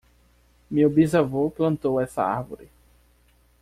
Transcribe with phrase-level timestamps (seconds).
[0.67, 2.67] Meu bisavô plantou essa árvore.